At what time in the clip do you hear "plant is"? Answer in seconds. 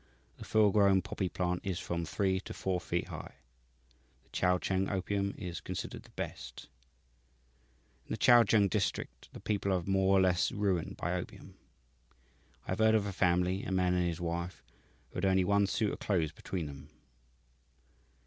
1.29-1.77